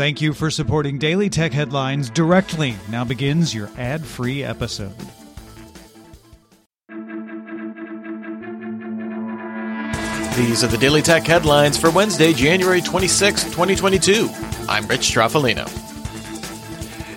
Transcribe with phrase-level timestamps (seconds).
[0.00, 2.74] Thank you for supporting Daily Tech Headlines directly.
[2.88, 4.96] Now begins your ad free episode.
[10.38, 14.30] These are the Daily Tech headlines for Wednesday, January 26, 2022.
[14.70, 15.68] I'm Rich Stroffolino.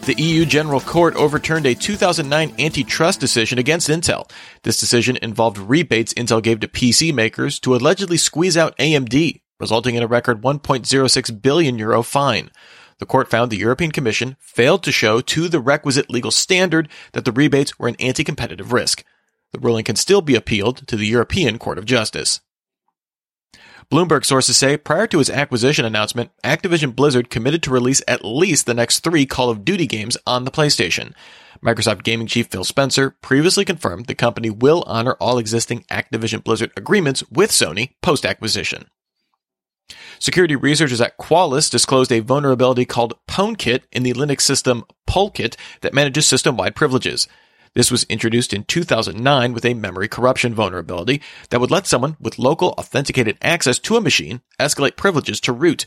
[0.06, 4.30] The EU General Court overturned a 2009 antitrust decision against Intel.
[4.64, 9.96] This decision involved rebates Intel gave to PC makers to allegedly squeeze out AMD, resulting
[9.96, 12.52] in a record 1.06 billion euro fine.
[13.00, 17.26] The court found the European Commission failed to show to the requisite legal standard that
[17.26, 19.04] the rebates were an anti-competitive risk.
[19.52, 22.42] The ruling can still be appealed to the European Court of Justice.
[23.92, 28.66] Bloomberg sources say prior to its acquisition announcement, Activision Blizzard committed to release at least
[28.66, 31.14] the next three Call of Duty games on the PlayStation.
[31.64, 36.72] Microsoft gaming chief Phil Spencer previously confirmed the company will honor all existing Activision Blizzard
[36.76, 38.88] agreements with Sony post acquisition.
[40.20, 45.94] Security researchers at Qualys disclosed a vulnerability called PwnKit in the Linux system Polkit that
[45.94, 47.28] manages system-wide privileges.
[47.74, 52.38] This was introduced in 2009 with a memory corruption vulnerability that would let someone with
[52.38, 55.86] local authenticated access to a machine escalate privileges to root.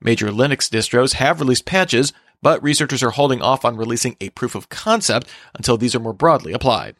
[0.00, 4.54] Major Linux distros have released patches, but researchers are holding off on releasing a proof
[4.54, 6.96] of concept until these are more broadly applied.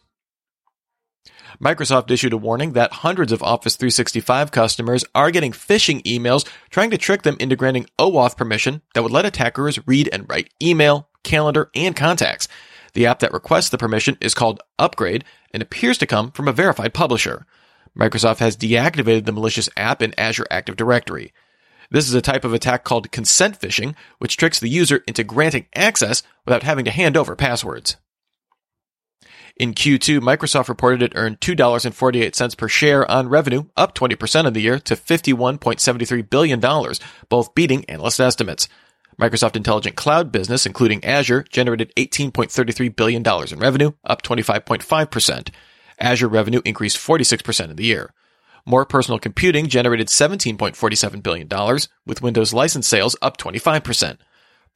[1.60, 6.90] Microsoft issued a warning that hundreds of Office 365 customers are getting phishing emails trying
[6.90, 11.08] to trick them into granting OAuth permission that would let attackers read and write email,
[11.22, 12.48] calendar, and contacts.
[12.94, 16.52] The app that requests the permission is called Upgrade and appears to come from a
[16.52, 17.46] verified publisher.
[17.98, 21.32] Microsoft has deactivated the malicious app in Azure Active Directory.
[21.90, 25.66] This is a type of attack called consent phishing, which tricks the user into granting
[25.74, 27.96] access without having to hand over passwords.
[29.56, 34.60] In Q2, Microsoft reported it earned $2.48 per share on revenue, up 20% in the
[34.60, 36.60] year to $51.73 billion,
[37.28, 38.68] both beating analyst estimates.
[39.20, 45.50] Microsoft Intelligent Cloud business, including Azure, generated $18.33 billion in revenue, up 25.5%.
[45.98, 48.12] Azure revenue increased 46% in the year.
[48.64, 51.48] More personal computing generated $17.47 billion,
[52.06, 54.16] with Windows license sales up 25%.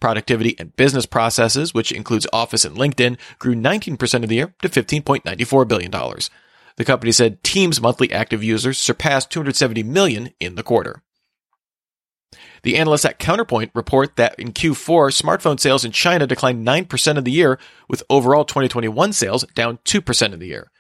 [0.01, 4.69] Productivity and business processes, which includes Office and LinkedIn, grew 19% of the year to
[4.69, 5.91] $15.94 billion.
[5.91, 11.03] The company said Teams monthly active users surpassed 270 million in the quarter.
[12.63, 17.25] The analysts at Counterpoint report that in Q4, smartphone sales in China declined 9% of
[17.25, 17.59] the year,
[17.89, 20.71] with overall 2021 sales down 2% of the year.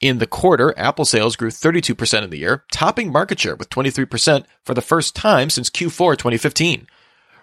[0.00, 4.44] In the quarter, Apple sales grew 32% of the year, topping market share with 23%
[4.64, 6.86] for the first time since Q4 2015.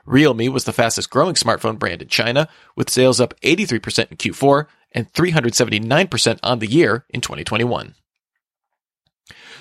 [0.05, 4.67] Realme was the fastest growing smartphone brand in China, with sales up 83% in Q4
[4.91, 7.95] and 379% on the year in 2021.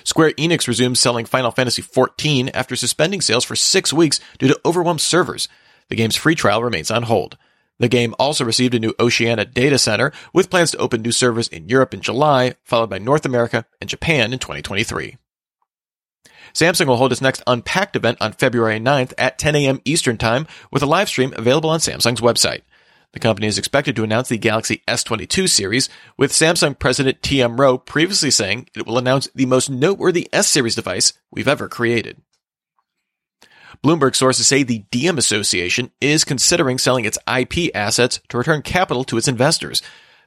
[0.03, 4.59] Square Enix resumes selling Final Fantasy XIV after suspending sales for six weeks due to
[4.65, 5.47] overwhelmed servers.
[5.87, 7.37] The game's free trial remains on hold.
[7.79, 11.47] The game also received a new Oceania data center with plans to open new servers
[11.47, 15.17] in Europe in July, followed by North America and Japan in 2023.
[16.53, 19.81] Samsung will hold its next Unpacked event on February 9th at 10 a.m.
[19.85, 22.61] Eastern Time with a live stream available on Samsung's website.
[23.13, 25.87] The company is expected to announce the Galaxy S22 series,
[26.17, 30.75] with Samsung President TM Roh previously saying it will announce the most noteworthy S series
[30.75, 32.21] device we've ever created.
[33.83, 39.03] Bloomberg sources say the Diem Association is considering selling its IP assets to return capital
[39.05, 39.81] to its investors.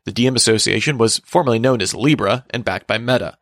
[0.04, 3.38] The Diem Association was formerly known as Libra and backed by Meta.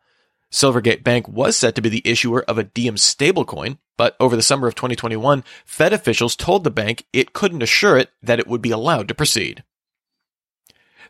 [0.55, 4.41] Silvergate Bank was set to be the issuer of a Diem stablecoin, but over the
[4.41, 8.61] summer of 2021, Fed officials told the bank it couldn't assure it that it would
[8.61, 9.65] be allowed to proceed.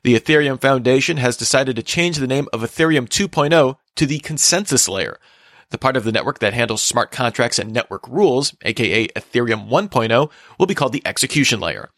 [0.02, 4.90] The Ethereum Foundation has decided to change the name of Ethereum 2.0 to the Consensus
[4.90, 5.20] Layer.
[5.70, 10.32] The part of the network that handles smart contracts and network rules, aka Ethereum 1.0,
[10.58, 11.92] will be called the Execution Layer.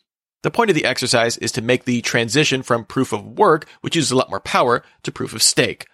[0.44, 3.96] The point of the exercise is to make the transition from proof of work, which
[3.96, 5.88] uses a lot more power, to proof of stake.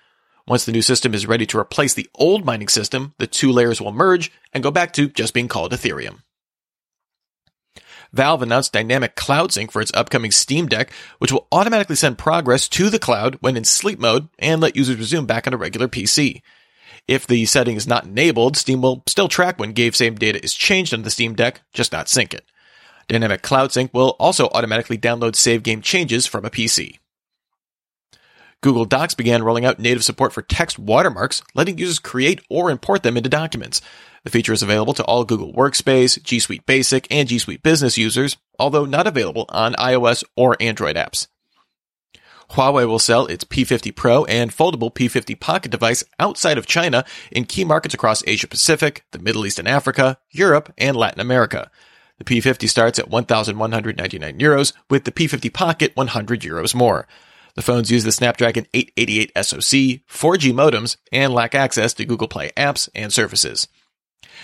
[0.45, 3.79] Once the new system is ready to replace the old mining system, the two layers
[3.79, 6.19] will merge and go back to just being called Ethereum.
[8.11, 12.67] Valve announced Dynamic Cloud Sync for its upcoming Steam Deck, which will automatically send progress
[12.69, 15.87] to the cloud when in sleep mode and let users resume back on a regular
[15.87, 16.41] PC.
[17.07, 20.53] If the setting is not enabled, Steam will still track when game save data is
[20.53, 22.45] changed on the Steam Deck, just not sync it.
[23.07, 26.99] Dynamic Cloud Sync will also automatically download save game changes from a PC.
[28.63, 33.03] Google Docs began rolling out native support for text watermarks, letting users create or import
[33.03, 33.81] them into documents.
[34.23, 37.97] The feature is available to all Google Workspace, G Suite Basic, and G Suite Business
[37.97, 41.27] users, although not available on iOS or Android apps.
[42.51, 47.43] Huawei will sell its P50 Pro and foldable P50 Pocket device outside of China in
[47.43, 51.69] key markets across Asia Pacific, the Middle East and Africa, Europe, and Latin America.
[52.17, 57.09] The P50 starts at 1,199 euros, with the P50 Pocket 100 euros more.
[57.55, 62.51] The phones use the Snapdragon 888 SoC, 4G modems, and lack access to Google Play
[62.57, 63.67] apps and services.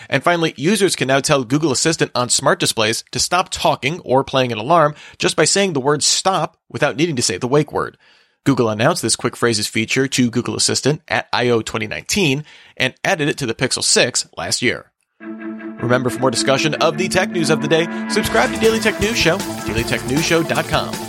[0.10, 4.24] And finally, users can now tell Google Assistant on smart displays to stop talking or
[4.24, 7.74] playing an alarm just by saying the word stop without needing to say the wake
[7.74, 7.98] word.
[8.46, 11.62] Google announced this quick phrases feature to Google Assistant at I.O.
[11.62, 12.46] 2019
[12.78, 14.92] and added it to the Pixel 6 last year.
[15.20, 19.00] Remember, for more discussion of the tech news of the day, subscribe to Daily Tech
[19.00, 21.09] News Show at dailytechnewsshow.com.